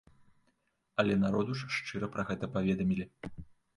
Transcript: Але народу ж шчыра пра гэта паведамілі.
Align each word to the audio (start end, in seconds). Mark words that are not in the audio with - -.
Але 1.03 1.17
народу 1.25 1.51
ж 1.59 1.69
шчыра 1.75 2.07
пра 2.17 2.23
гэта 2.31 2.45
паведамілі. 2.57 3.05